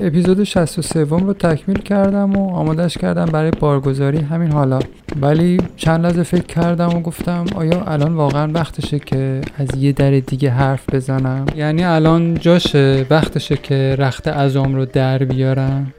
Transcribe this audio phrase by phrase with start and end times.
[0.00, 4.78] اپیزود 63 رو تکمیل کردم و آمادش کردم برای بارگذاری همین حالا.
[5.20, 10.10] ولی چند لحظه فکر کردم و گفتم آیا الان واقعا وقتشه که از یه در
[10.10, 15.92] دیگه حرف بزنم؟ یعنی الان جاشه وقتشه که رخت ازام رو در بیارم؟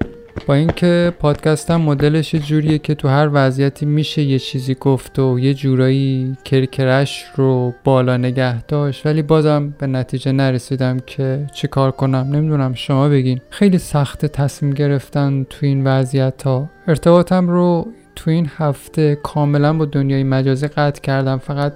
[0.49, 5.53] با اینکه پادکستم مدلش جوریه که تو هر وضعیتی میشه یه چیزی گفت و یه
[5.53, 12.27] جورایی کرکرش رو بالا نگه داشت ولی بازم به نتیجه نرسیدم که چی کار کنم؟
[12.31, 13.41] نمی‌دونم شما بگین.
[13.49, 19.85] خیلی سخت تصمیم گرفتن تو این وضعیت ها ارتباطم رو تو این هفته کاملا با
[19.85, 21.37] دنیای مجازی قطع کردم.
[21.37, 21.73] فقط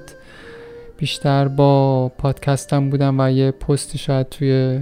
[0.97, 4.79] بیشتر با پادکستم بودم و یه پستی شاید توی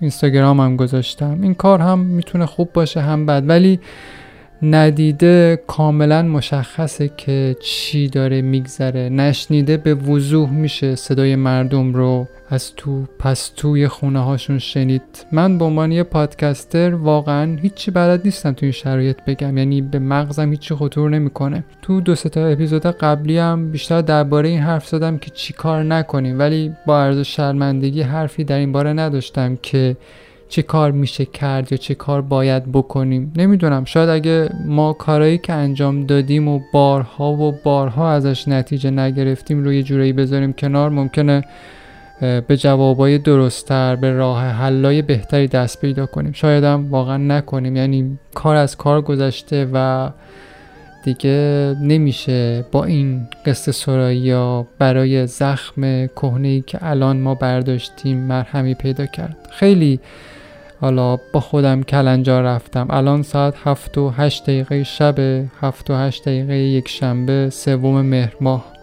[0.00, 1.38] اینستاگرام هم گذاشتم.
[1.42, 3.42] این کار هم می‌تونه خوب باشه هم بد.
[3.46, 3.80] ولی
[4.62, 9.08] ندیده کاملا مشخصه که چی داره میگذره.
[9.08, 12.28] نشنیده به وضوح میشه صدای مردم رو.
[12.50, 15.02] از تو پس توی خونه هاشون شنید.
[15.32, 19.58] من به عنوان یه پادکستر واقعا هیچی بلد نیستم تو این شرایط بگم.
[19.58, 21.64] یعنی به مغزم هیچی خطور نمی‌کنه.
[21.82, 26.38] تو دو تا اپیزود قبلی هم بیشتر درباره این حرف زدم که چی کار نکنیم.
[26.38, 29.96] ولی با عرض شرمندگی حرفی در این باره نداشتم که
[30.48, 33.32] چه کار میشه کرد یا چه کار باید بکنیم.
[33.36, 33.84] نمی‌دونم.
[33.84, 39.72] شاید اگه ما کارایی که انجام دادیم و بارها و بارها ازش نتیجه نگرفتیم رو
[39.72, 41.44] یه جورایی بذاریم کنار ممکنه
[42.20, 46.32] به جوابای درستتر به راه حلای بهتری دست پیدا کنیم.
[46.32, 47.76] شاید هم واقعا نکنیم.
[47.76, 50.10] یعنی کار از کار گذشته و
[51.08, 52.64] دیگه نمیشه.
[52.72, 59.36] با این قصه سرایی یا برای زخم کهنه که الان ما برداشتیم مرهمی پیدا کرد.
[59.50, 60.00] خیلی
[60.80, 62.86] حالا با خودم کلنجار رفتم.
[62.90, 65.18] الان ساعت هفت و هشت دقیقه شب
[65.60, 68.77] هفت و هشت دقیقه یک شنبه سوم مهر ماه.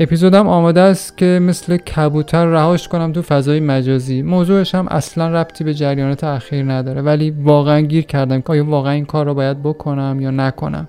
[0.00, 4.22] اپیزودم آماده است که مثل کبوتر رهاش کنم تو فضای مجازی.
[4.22, 8.92] موضوعش هم اصلا ربطی به جریانات اخیر نداره ولی واقعا گیر کردم که آیا واقعا
[8.92, 10.88] این کار رو باید بکنم یا نکنم.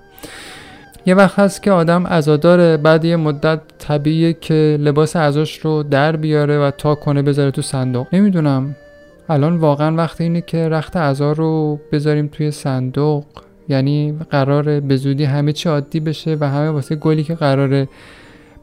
[1.06, 6.16] یه وقت هست که آدم ازاداره بعد یه مدت طبیعیه که لباس ازاش رو در
[6.16, 8.08] بیاره و تا کنه بذاره تو صندوق.
[8.14, 8.76] نمی‌دونم.
[9.30, 13.26] الان واقعا وقت اینه که رخت ازا رو بذاریم توی صندوق.
[13.70, 17.88] یعنی قرار به زودی همه چی عادی بشه و همه واسه گلی که قراره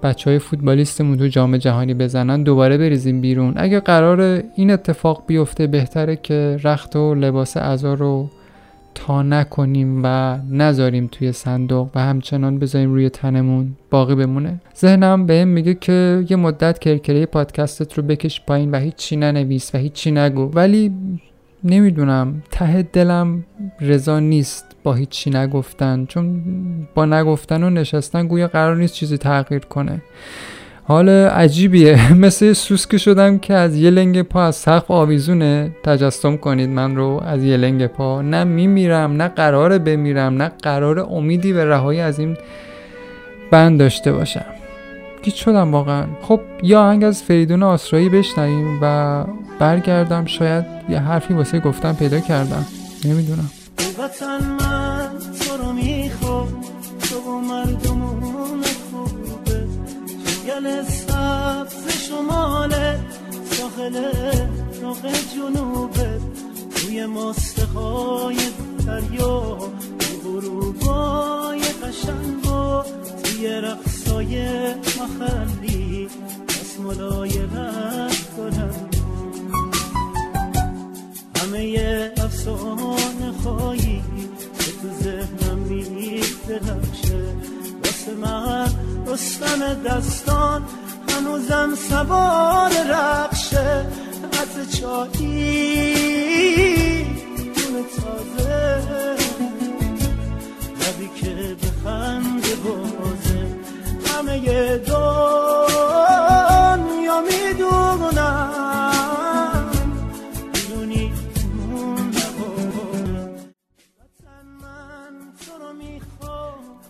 [0.03, 3.53] بچه های فوتبالیستمون تو جام جهانی بزنن دوباره بریزیم بیرون.
[3.57, 8.31] اگه قرار این اتفاق بیفته بهتره که رخت و لباس ازا رو
[8.95, 13.77] تا نکنیم و نذاریم توی صندوق و همچنان بذاریم روی تنمون.
[13.91, 14.61] باقی بمونه.
[14.79, 19.79] ذهنم بهم میگه که یه مدت کرکره پادکستت رو بکش پایین و هیچی ننویس و
[19.79, 20.51] هیچی نگو.
[20.55, 20.93] ولی
[21.65, 23.45] نمی‌دونم ته دلم
[23.81, 24.66] رضا نیست.
[24.87, 26.07] با هیچی نگفتن.
[26.07, 26.43] چون
[26.95, 30.03] با نگفتن و نشستن گویا قرار نیست چیزی تغییر کنه.
[30.85, 32.13] حال عجیبیه.
[32.25, 35.71] مثل سوسک شدم که از یه لنگ پا از سقف آویزونه.
[35.85, 37.23] تجسم کنید من رو.
[37.27, 38.23] از یه لنگ پا.
[38.23, 42.37] نه میمیرم نه قرار بمیرم نه قرار امیدی به رهایی از این
[43.51, 44.47] بند داشته باشم.
[45.23, 46.05] گیت شدم واقعا.
[46.23, 49.25] خب یا آهنگ از فریدون آسرایی بشنویم و
[49.59, 50.25] برگردم.
[50.25, 52.67] شاید یه حرفی واسه گفتم پیدا کردم.
[53.05, 53.51] نمی‌دونم.
[60.67, 62.99] جنگل سبز شماله
[63.51, 63.97] ساحل
[64.83, 66.21] راق جنوبه
[66.77, 68.37] روی ماسته های
[68.87, 69.59] دریا
[70.25, 72.83] غروبای قشنگ و
[73.23, 74.45] توی رقصای
[74.75, 76.09] محلی
[76.49, 78.91] دستمالای وقت کنم.
[81.37, 84.03] همه افسانه خواهی
[84.59, 87.23] که تو ذهنم میدرخشه
[87.85, 90.63] واسه من رستم دستان
[91.09, 93.87] هنوزم سوار رخشه
[94.33, 96.25] از چایی.
[97.35, 98.83] دون تازه.
[100.81, 103.43] لبی که به خند بازه.
[104.07, 104.37] همه
[104.79, 105.06] دنیا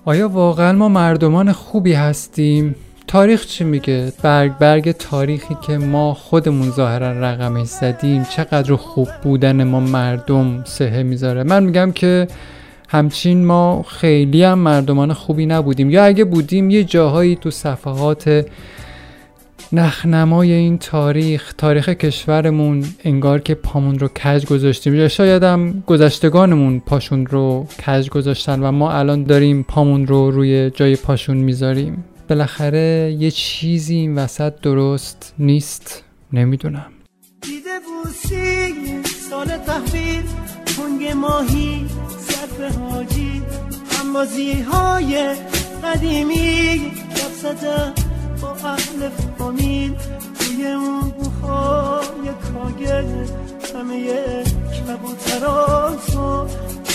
[0.08, 2.74] آیا واقعا ما مردمان خوبی هستیم؟
[3.06, 9.64] تاریخ چی میگه؟ برگ برگ تاریخی که ما خودمون ظاهرا رقمش زدیم چقدر خوب بودن
[9.64, 12.28] ما مردم سهه می‌ذاره من میگم که
[12.88, 18.46] همچین ما خیلی هم مردمان خوبی نبودیم یا اگه بودیم یه جاهایی تو صفحات
[19.76, 24.94] نخنمای این تاریخ تاریخ کشورمون انگار که پامون رو کج گذاشتیم.
[24.94, 30.70] یا شاید هم گذشتگانمون پاشون رو کج گذاشتن و ما الان داریم پامون رو روی
[30.70, 32.04] جای پاشون می‌ذاریم.
[32.28, 36.04] بالاخره یه چیزی این وسط درست نیست.
[36.32, 36.86] نمی‌دونم.
[37.40, 37.68] دیده
[39.30, 40.22] سال تحویل
[40.66, 41.86] تنگ ماهی
[42.18, 43.42] صرف حاجی
[43.90, 45.34] همبازی های
[45.84, 46.92] قدیمی
[48.64, 49.08] اهل
[49.38, 49.94] فامیل
[50.38, 53.26] توی اون بوهای کاگل.
[53.74, 54.44] همه
[54.86, 56.46] کبوترات و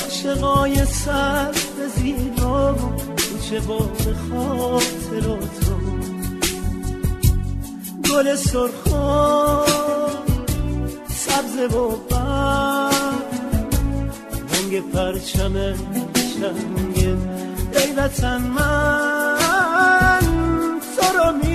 [0.03, 1.53] عاشقای سر
[1.95, 2.75] زیرا
[3.17, 3.89] کوچه بار
[4.29, 5.61] خاطرات
[8.09, 9.67] گل سرخان
[11.09, 12.93] سبز و برد
[14.53, 15.53] رنگ پرچم
[16.15, 17.17] شنگ
[17.75, 20.21] ای وطن من
[20.95, 21.50] تو رو می‌خوام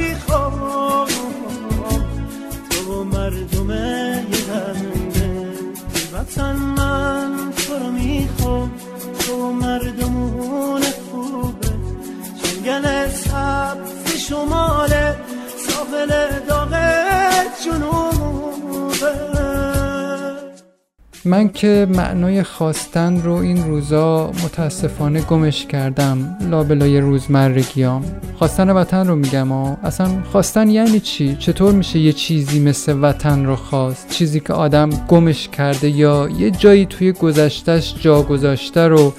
[3.66, 5.48] مردم یه رنگه
[6.12, 8.72] وطن من تو رو می‌خوام
[9.18, 11.68] تو مردمون خوبه
[12.42, 15.16] جنگل سبز شماله
[15.68, 16.35] ساحل
[21.26, 28.04] من که معنای خواستن رو این روزا متاسفانه گمش کردم لابلای روزمرگیام.
[28.38, 33.44] خواستن وطن رو میگم ها اصلا خواستن یعنی چی؟ چطور میشه یه چیزی مثل وطن
[33.44, 39.12] رو خواست؟ چیزی که آدم گمش کرده یا یه جایی توی گذشتش جا گذاشته رو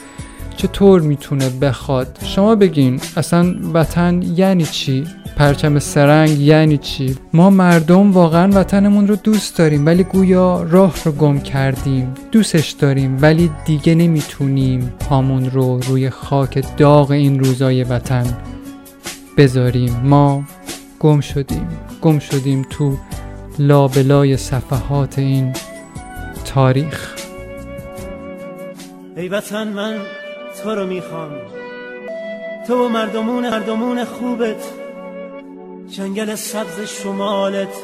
[0.58, 5.06] چطور می‌تونه بخواد؟ شما بگین اصلا وطن یعنی چی؟
[5.38, 11.12] پرچم سرنگ یعنی چی؟ ما مردم واقعا وطنمون رو دوست داریم ولی گویا راه رو
[11.12, 12.14] گم کردیم.
[12.32, 18.38] دوستش داریم ولی دیگه نمی‌تونیم پامون رو روی خاک داغ این روزای وطن
[19.38, 20.02] بذاریم.
[20.04, 20.44] ما
[21.00, 21.68] گم شدیم
[22.02, 22.98] گم شدیم تو
[23.60, 25.54] لابلای صفحات این
[26.46, 27.16] تاریخ.
[29.18, 29.96] ای وطن من
[30.64, 31.32] تو رو می‌خوام.
[32.68, 34.87] تو و مردمون مردمون خوبت.
[35.90, 37.76] جنگل سبز شمالت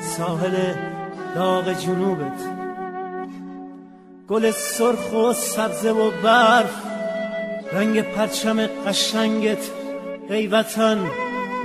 [0.00, 0.56] ساحل
[1.34, 2.40] داغ جنوبت.
[4.28, 6.82] گل سرخ و سبز و برف
[7.72, 9.70] رنگ پرچم قشنگت.
[10.30, 10.98] ای وطن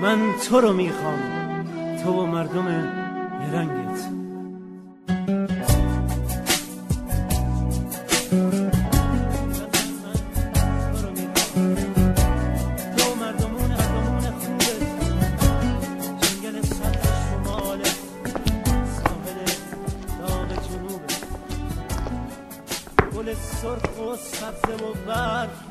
[0.01, 0.19] من
[0.49, 1.19] تو رو می‌خوام
[2.03, 2.67] تو و مردم
[3.53, 4.24] رنگت.
[23.25, 25.63] گل سرخ و سبز و برف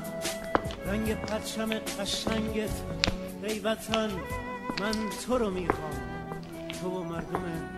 [0.87, 2.71] رنگ پرچم قشنگت
[3.43, 4.11] ای وطن
[4.81, 4.93] من
[5.27, 5.93] تو رو می‌خوام.
[6.81, 7.74] تو و مردم